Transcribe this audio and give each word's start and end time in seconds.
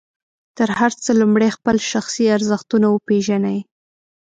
تر 0.57 0.69
هر 0.79 0.91
څه 1.03 1.11
لومړی 1.19 1.49
خپل 1.57 1.77
شخصي 1.91 2.25
ارزښتونه 2.37 2.87
وپېژنئ. 2.89 3.59